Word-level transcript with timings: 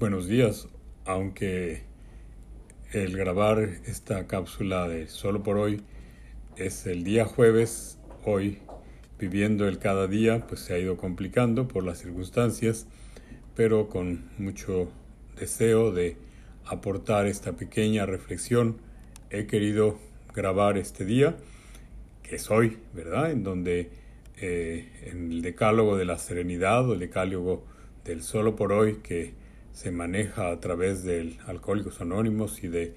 Buenos 0.00 0.28
días, 0.28 0.66
aunque 1.04 1.82
el 2.90 3.14
grabar 3.18 3.58
esta 3.84 4.26
cápsula 4.26 4.88
de 4.88 5.08
solo 5.08 5.42
por 5.42 5.58
hoy 5.58 5.82
es 6.56 6.86
el 6.86 7.04
día 7.04 7.26
jueves, 7.26 7.98
hoy 8.24 8.60
viviendo 9.18 9.68
el 9.68 9.78
cada 9.78 10.06
día, 10.06 10.46
pues 10.46 10.62
se 10.62 10.72
ha 10.72 10.78
ido 10.78 10.96
complicando 10.96 11.68
por 11.68 11.84
las 11.84 11.98
circunstancias, 11.98 12.86
pero 13.54 13.90
con 13.90 14.30
mucho 14.38 14.90
deseo 15.38 15.92
de 15.92 16.16
aportar 16.64 17.26
esta 17.26 17.52
pequeña 17.52 18.06
reflexión, 18.06 18.78
he 19.28 19.46
querido 19.46 19.98
grabar 20.34 20.78
este 20.78 21.04
día, 21.04 21.36
que 22.22 22.36
es 22.36 22.50
hoy, 22.50 22.78
¿verdad? 22.94 23.32
En 23.32 23.42
donde 23.42 23.90
eh, 24.38 25.10
en 25.12 25.30
el 25.30 25.42
decálogo 25.42 25.98
de 25.98 26.06
la 26.06 26.16
serenidad 26.16 26.88
o 26.88 26.94
el 26.94 27.00
decálogo 27.00 27.66
del 28.06 28.22
solo 28.22 28.56
por 28.56 28.72
hoy 28.72 29.00
que 29.02 29.38
se 29.72 29.90
maneja 29.90 30.50
a 30.50 30.60
través 30.60 31.04
del 31.04 31.38
Alcohólicos 31.46 32.00
Anónimos 32.00 32.62
y 32.62 32.68
de 32.68 32.94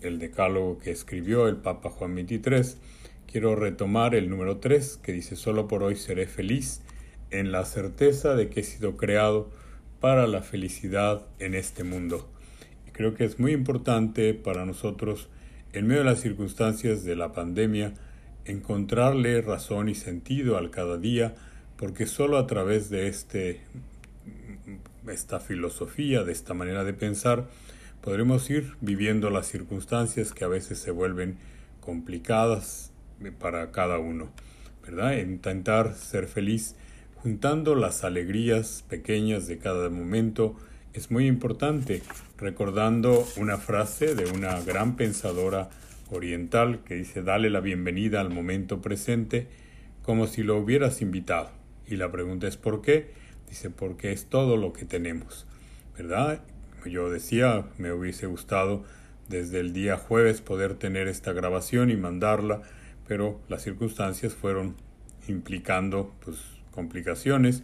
decálogo 0.00 0.78
que 0.78 0.90
escribió 0.90 1.48
el 1.48 1.56
Papa 1.56 1.90
Juan 1.90 2.14
XXIII, 2.14 2.80
quiero 3.30 3.56
retomar 3.56 4.14
el 4.14 4.30
número 4.30 4.58
3 4.58 4.98
que 5.02 5.12
dice 5.12 5.36
solo 5.36 5.68
por 5.68 5.82
hoy 5.82 5.96
seré 5.96 6.26
feliz 6.26 6.82
en 7.30 7.52
la 7.52 7.64
certeza 7.64 8.34
de 8.34 8.48
que 8.48 8.60
he 8.60 8.64
sido 8.64 8.96
creado 8.96 9.50
para 10.00 10.26
la 10.26 10.42
felicidad 10.42 11.26
en 11.38 11.54
este 11.54 11.84
mundo. 11.84 12.28
Y 12.86 12.90
creo 12.92 13.14
que 13.14 13.24
es 13.24 13.38
muy 13.38 13.52
importante 13.52 14.34
para 14.34 14.64
nosotros, 14.64 15.28
en 15.72 15.86
medio 15.86 16.00
de 16.00 16.10
las 16.10 16.20
circunstancias 16.20 17.04
de 17.04 17.16
la 17.16 17.32
pandemia, 17.32 17.94
encontrarle 18.44 19.42
razón 19.42 19.88
y 19.88 19.94
sentido 19.94 20.56
al 20.56 20.70
cada 20.70 20.96
día, 20.96 21.34
porque 21.76 22.06
solo 22.06 22.38
a 22.38 22.46
través 22.46 22.88
de 22.88 23.08
este, 23.08 23.60
esta 25.10 25.40
filosofía, 25.40 26.24
de 26.24 26.32
esta 26.32 26.54
manera 26.54 26.84
de 26.84 26.94
pensar, 26.94 27.46
podremos 28.00 28.48
ir 28.50 28.74
viviendo 28.80 29.30
las 29.30 29.46
circunstancias 29.46 30.32
que 30.32 30.44
a 30.44 30.48
veces 30.48 30.78
se 30.78 30.90
vuelven 30.90 31.38
complicadas 31.80 32.92
para 33.38 33.70
cada 33.72 33.98
uno, 33.98 34.30
¿verdad? 34.82 35.16
Intentar 35.18 35.94
ser 35.94 36.26
feliz 36.26 36.76
juntando 37.22 37.74
las 37.74 38.04
alegrías 38.04 38.84
pequeñas 38.88 39.46
de 39.46 39.58
cada 39.58 39.90
momento 39.90 40.56
es 40.94 41.10
muy 41.10 41.26
importante, 41.26 42.02
recordando 42.38 43.26
una 43.36 43.58
frase 43.58 44.14
de 44.14 44.30
una 44.30 44.60
gran 44.60 44.96
pensadora 44.96 45.70
oriental 46.10 46.80
que 46.84 46.94
dice 46.94 47.22
dale 47.22 47.50
la 47.50 47.60
bienvenida 47.60 48.20
al 48.20 48.30
momento 48.30 48.80
presente 48.80 49.46
como 50.02 50.26
si 50.26 50.42
lo 50.42 50.56
hubieras 50.56 51.02
invitado. 51.02 51.50
Y 51.86 51.96
la 51.96 52.10
pregunta 52.10 52.46
es 52.48 52.56
¿por 52.56 52.82
qué? 52.82 53.10
Dice 53.48 53.70
porque 53.70 54.12
es 54.12 54.26
todo 54.26 54.56
lo 54.56 54.72
que 54.72 54.84
tenemos, 54.84 55.46
¿verdad? 55.96 56.42
Yo 56.84 57.10
decía, 57.10 57.66
me 57.78 57.92
hubiese 57.92 58.26
gustado 58.26 58.84
desde 59.28 59.60
el 59.60 59.72
día 59.72 59.96
jueves 59.96 60.40
poder 60.40 60.74
tener 60.74 61.08
esta 61.08 61.32
grabación 61.32 61.90
y 61.90 61.96
mandarla, 61.96 62.62
pero 63.06 63.40
las 63.48 63.62
circunstancias 63.62 64.34
fueron 64.34 64.76
implicando 65.28 66.14
pues 66.24 66.38
complicaciones 66.70 67.62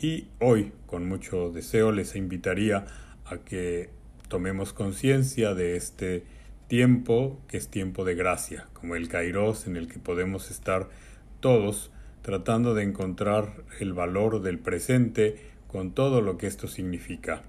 y 0.00 0.28
hoy 0.40 0.72
con 0.86 1.08
mucho 1.08 1.50
deseo 1.50 1.92
les 1.92 2.16
invitaría 2.16 2.86
a 3.26 3.38
que 3.38 3.90
tomemos 4.28 4.72
conciencia 4.72 5.54
de 5.54 5.76
este 5.76 6.24
tiempo 6.66 7.40
que 7.48 7.56
es 7.56 7.68
tiempo 7.68 8.04
de 8.04 8.14
gracia, 8.14 8.66
como 8.72 8.96
el 8.96 9.08
kairos 9.08 9.66
en 9.66 9.76
el 9.76 9.88
que 9.88 9.98
podemos 9.98 10.50
estar 10.50 10.88
todos 11.40 11.90
tratando 12.24 12.72
de 12.72 12.84
encontrar 12.84 13.52
el 13.80 13.92
valor 13.92 14.40
del 14.40 14.58
presente 14.58 15.36
con 15.68 15.92
todo 15.92 16.22
lo 16.22 16.38
que 16.38 16.46
esto 16.46 16.68
significa. 16.68 17.42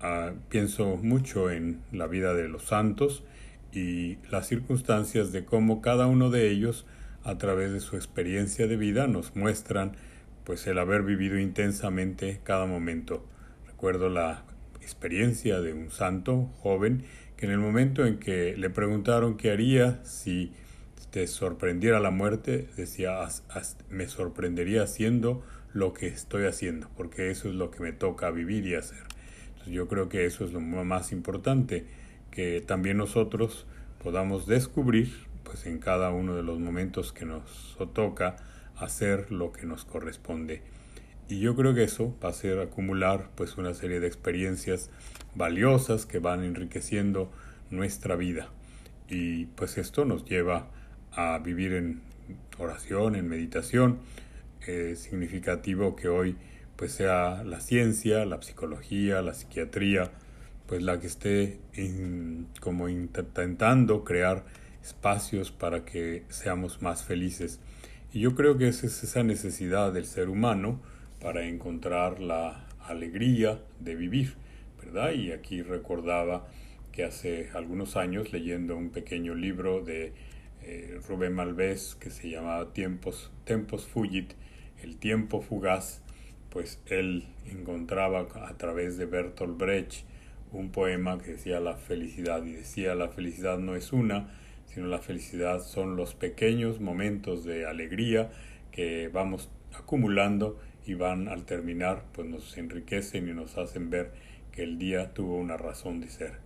Ah, 0.00 0.30
pienso 0.48 0.96
mucho 0.96 1.50
en 1.50 1.80
la 1.90 2.06
vida 2.06 2.32
de 2.32 2.48
los 2.48 2.62
santos 2.62 3.24
y 3.72 4.18
las 4.30 4.46
circunstancias 4.46 5.32
de 5.32 5.44
cómo 5.44 5.80
cada 5.80 6.06
uno 6.06 6.30
de 6.30 6.48
ellos 6.48 6.86
a 7.24 7.36
través 7.36 7.72
de 7.72 7.80
su 7.80 7.96
experiencia 7.96 8.68
de 8.68 8.76
vida 8.76 9.08
nos 9.08 9.34
muestran 9.34 9.96
pues 10.44 10.68
el 10.68 10.78
haber 10.78 11.02
vivido 11.02 11.36
intensamente 11.40 12.38
cada 12.44 12.64
momento. 12.64 13.26
Recuerdo 13.66 14.08
la 14.08 14.44
experiencia 14.80 15.60
de 15.60 15.72
un 15.72 15.90
santo 15.90 16.48
joven 16.60 17.02
que 17.36 17.46
en 17.46 17.52
el 17.52 17.58
momento 17.58 18.06
en 18.06 18.20
que 18.20 18.56
le 18.56 18.70
preguntaron 18.70 19.36
qué 19.36 19.50
haría 19.50 19.98
si 20.04 20.52
te 21.10 21.26
sorprendiera 21.26 22.00
la 22.00 22.10
muerte, 22.10 22.68
decía, 22.76 23.18
me 23.88 24.08
sorprendería 24.08 24.82
haciendo 24.82 25.42
lo 25.72 25.92
que 25.92 26.06
estoy 26.06 26.46
haciendo, 26.46 26.88
porque 26.96 27.30
eso 27.30 27.48
es 27.48 27.54
lo 27.54 27.70
que 27.70 27.82
me 27.82 27.92
toca 27.92 28.30
vivir 28.30 28.66
y 28.66 28.74
hacer. 28.74 29.02
Yo 29.66 29.88
creo 29.88 30.08
que 30.08 30.26
eso 30.26 30.44
es 30.44 30.52
lo 30.52 30.60
más 30.60 31.12
importante, 31.12 31.86
que 32.30 32.60
también 32.60 32.98
nosotros 32.98 33.66
podamos 34.02 34.46
descubrir, 34.46 35.12
pues 35.42 35.66
en 35.66 35.78
cada 35.78 36.10
uno 36.10 36.36
de 36.36 36.42
los 36.42 36.58
momentos 36.58 37.12
que 37.12 37.24
nos 37.24 37.76
toca, 37.94 38.36
hacer 38.76 39.32
lo 39.32 39.52
que 39.52 39.66
nos 39.66 39.84
corresponde. 39.84 40.62
Y 41.28 41.40
yo 41.40 41.56
creo 41.56 41.74
que 41.74 41.82
eso 41.82 42.16
va 42.24 42.28
a 42.28 42.32
ser 42.32 42.60
acumular 42.60 43.30
pues 43.34 43.56
una 43.56 43.74
serie 43.74 44.00
de 44.00 44.06
experiencias 44.06 44.90
valiosas 45.34 46.06
que 46.06 46.20
van 46.20 46.44
enriqueciendo 46.44 47.30
nuestra 47.70 48.14
vida. 48.14 48.48
Y 49.08 49.46
pues 49.46 49.76
esto 49.78 50.04
nos 50.04 50.24
lleva 50.24 50.68
a 51.12 51.38
vivir 51.38 51.72
en 51.72 52.00
oración, 52.58 53.16
en 53.16 53.28
meditación. 53.28 53.98
Es 54.66 55.00
significativo 55.00 55.96
que 55.96 56.08
hoy 56.08 56.36
pues 56.76 56.92
sea 56.92 57.42
la 57.44 57.60
ciencia, 57.60 58.24
la 58.24 58.40
psicología, 58.42 59.22
la 59.22 59.32
psiquiatría, 59.32 60.10
pues 60.66 60.82
la 60.82 61.00
que 61.00 61.06
esté 61.06 61.60
como 62.60 62.88
intentando 62.88 64.04
crear 64.04 64.44
espacios 64.82 65.50
para 65.50 65.84
que 65.84 66.24
seamos 66.28 66.82
más 66.82 67.04
felices. 67.04 67.60
Y 68.12 68.20
yo 68.20 68.34
creo 68.34 68.58
que 68.58 68.68
esa 68.68 68.86
es 68.86 69.02
esa 69.02 69.22
necesidad 69.22 69.92
del 69.92 70.04
ser 70.06 70.28
humano, 70.28 70.80
para 71.20 71.46
encontrar 71.46 72.20
la 72.20 72.66
alegría 72.84 73.60
de 73.80 73.94
vivir, 73.94 74.34
¿verdad? 74.82 75.12
Y 75.12 75.32
aquí 75.32 75.62
recordaba 75.62 76.46
que 76.92 77.04
hace 77.04 77.50
algunos 77.54 77.96
años 77.96 78.32
leyendo 78.32 78.76
un 78.76 78.90
pequeño 78.90 79.34
libro 79.34 79.82
de 79.82 80.12
eh, 80.66 81.00
Rubén 81.08 81.32
Malvés 81.32 81.96
que 82.00 82.10
se 82.10 82.28
llamaba 82.28 82.72
Tiempos, 82.72 83.30
Tempos 83.44 83.86
Fugit, 83.86 84.32
el 84.82 84.96
tiempo 84.96 85.40
fugaz, 85.40 86.02
pues 86.50 86.80
él 86.86 87.24
encontraba 87.46 88.26
a 88.34 88.58
través 88.58 88.98
de 88.98 89.06
Bertolt 89.06 89.56
Brecht 89.56 90.04
un 90.52 90.70
poema 90.70 91.18
que 91.18 91.32
decía 91.32 91.60
la 91.60 91.76
felicidad 91.76 92.44
y 92.44 92.52
decía 92.52 92.94
la 92.94 93.08
felicidad 93.08 93.58
no 93.58 93.76
es 93.76 93.92
una, 93.92 94.34
sino 94.66 94.86
la 94.86 94.98
felicidad 94.98 95.60
son 95.60 95.96
los 95.96 96.14
pequeños 96.14 96.80
momentos 96.80 97.44
de 97.44 97.66
alegría 97.66 98.30
que 98.72 99.08
vamos 99.08 99.50
acumulando 99.72 100.58
y 100.84 100.94
van 100.94 101.28
al 101.28 101.44
terminar 101.44 102.04
pues 102.12 102.28
nos 102.28 102.56
enriquecen 102.58 103.28
y 103.28 103.32
nos 103.32 103.56
hacen 103.56 103.90
ver 103.90 104.12
que 104.52 104.62
el 104.62 104.78
día 104.78 105.12
tuvo 105.14 105.36
una 105.36 105.56
razón 105.56 106.00
de 106.00 106.08
ser. 106.08 106.38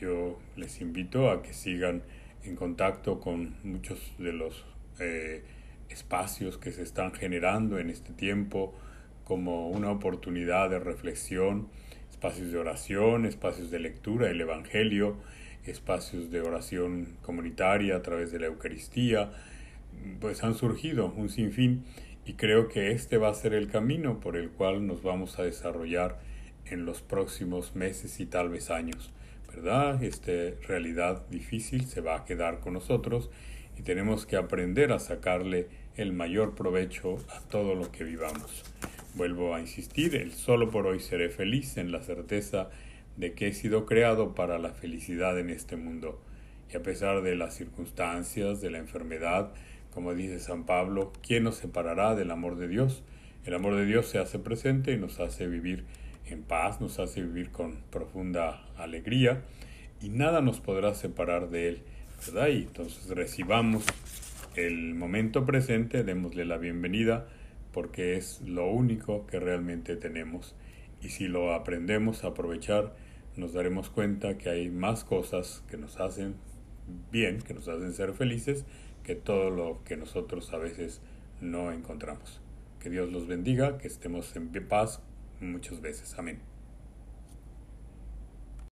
Yo 0.00 0.38
les 0.56 0.80
invito 0.80 1.30
a 1.30 1.42
que 1.42 1.52
sigan 1.52 2.02
en 2.44 2.56
contacto 2.56 3.20
con 3.20 3.56
muchos 3.64 4.12
de 4.18 4.32
los 4.32 4.64
eh, 4.98 5.42
espacios 5.88 6.58
que 6.58 6.72
se 6.72 6.82
están 6.82 7.12
generando 7.12 7.78
en 7.78 7.90
este 7.90 8.12
tiempo 8.12 8.74
como 9.24 9.68
una 9.68 9.90
oportunidad 9.90 10.70
de 10.70 10.78
reflexión, 10.78 11.68
espacios 12.10 12.50
de 12.52 12.58
oración, 12.58 13.26
espacios 13.26 13.70
de 13.70 13.78
lectura 13.78 14.28
del 14.28 14.40
Evangelio, 14.40 15.16
espacios 15.64 16.30
de 16.30 16.40
oración 16.40 17.16
comunitaria 17.22 17.96
a 17.96 18.02
través 18.02 18.32
de 18.32 18.40
la 18.40 18.46
Eucaristía, 18.46 19.30
pues 20.20 20.42
han 20.42 20.54
surgido 20.54 21.12
un 21.16 21.28
sinfín 21.28 21.84
y 22.24 22.34
creo 22.34 22.68
que 22.68 22.92
este 22.92 23.18
va 23.18 23.28
a 23.28 23.34
ser 23.34 23.54
el 23.54 23.68
camino 23.68 24.20
por 24.20 24.36
el 24.36 24.50
cual 24.50 24.86
nos 24.86 25.02
vamos 25.02 25.38
a 25.38 25.42
desarrollar 25.42 26.18
en 26.66 26.84
los 26.84 27.02
próximos 27.02 27.74
meses 27.74 28.20
y 28.20 28.26
tal 28.26 28.48
vez 28.48 28.70
años, 28.70 29.12
¿verdad? 29.54 30.02
Esta 30.02 30.32
realidad 30.66 31.26
difícil 31.28 31.86
se 31.86 32.00
va 32.00 32.16
a 32.16 32.24
quedar 32.24 32.60
con 32.60 32.74
nosotros 32.74 33.30
y 33.78 33.82
tenemos 33.82 34.26
que 34.26 34.36
aprender 34.36 34.92
a 34.92 34.98
sacarle 34.98 35.68
el 35.96 36.12
mayor 36.12 36.54
provecho 36.54 37.16
a 37.30 37.40
todo 37.40 37.74
lo 37.74 37.90
que 37.90 38.04
vivamos. 38.04 38.64
Vuelvo 39.14 39.54
a 39.54 39.60
insistir, 39.60 40.14
el 40.14 40.32
solo 40.32 40.70
por 40.70 40.86
hoy 40.86 41.00
seré 41.00 41.30
feliz 41.30 41.76
en 41.76 41.90
la 41.90 42.00
certeza 42.00 42.70
de 43.16 43.32
que 43.32 43.48
he 43.48 43.52
sido 43.52 43.86
creado 43.86 44.34
para 44.34 44.58
la 44.58 44.70
felicidad 44.70 45.38
en 45.38 45.50
este 45.50 45.76
mundo. 45.76 46.20
Y 46.72 46.76
a 46.76 46.82
pesar 46.82 47.22
de 47.22 47.34
las 47.34 47.54
circunstancias, 47.54 48.60
de 48.60 48.70
la 48.70 48.78
enfermedad, 48.78 49.52
como 49.92 50.14
dice 50.14 50.38
San 50.38 50.64
Pablo, 50.64 51.12
¿quién 51.22 51.44
nos 51.44 51.56
separará 51.56 52.14
del 52.14 52.30
amor 52.30 52.56
de 52.56 52.68
Dios? 52.68 53.02
El 53.44 53.54
amor 53.54 53.74
de 53.74 53.86
Dios 53.86 54.06
se 54.06 54.18
hace 54.18 54.38
presente 54.38 54.92
y 54.92 54.98
nos 54.98 55.18
hace 55.18 55.48
vivir 55.48 55.84
en 56.30 56.42
paz, 56.42 56.80
nos 56.80 56.98
hace 56.98 57.22
vivir 57.22 57.50
con 57.50 57.76
profunda 57.90 58.64
alegría 58.76 59.42
y 60.00 60.08
nada 60.08 60.40
nos 60.40 60.60
podrá 60.60 60.94
separar 60.94 61.50
de 61.50 61.68
Él, 61.68 61.82
¿verdad? 62.26 62.48
Y 62.48 62.62
entonces 62.62 63.08
recibamos 63.08 63.84
el 64.56 64.94
momento 64.94 65.44
presente, 65.44 66.04
démosle 66.04 66.44
la 66.44 66.56
bienvenida 66.56 67.26
porque 67.72 68.16
es 68.16 68.40
lo 68.42 68.68
único 68.68 69.26
que 69.26 69.38
realmente 69.38 69.96
tenemos 69.96 70.54
y 71.02 71.10
si 71.10 71.28
lo 71.28 71.54
aprendemos 71.54 72.24
a 72.24 72.28
aprovechar, 72.28 72.94
nos 73.36 73.52
daremos 73.52 73.90
cuenta 73.90 74.36
que 74.38 74.50
hay 74.50 74.68
más 74.68 75.04
cosas 75.04 75.64
que 75.70 75.76
nos 75.76 75.98
hacen 75.98 76.34
bien, 77.10 77.40
que 77.40 77.54
nos 77.54 77.68
hacen 77.68 77.92
ser 77.92 78.12
felices, 78.12 78.64
que 79.04 79.14
todo 79.14 79.50
lo 79.50 79.82
que 79.84 79.96
nosotros 79.96 80.52
a 80.52 80.58
veces 80.58 81.00
no 81.40 81.72
encontramos. 81.72 82.40
Que 82.80 82.90
Dios 82.90 83.10
los 83.10 83.26
bendiga, 83.26 83.78
que 83.78 83.86
estemos 83.86 84.34
en 84.36 84.50
paz 84.68 85.00
muchas 85.40 85.80
veces. 85.80 86.14
Amén. 86.18 86.40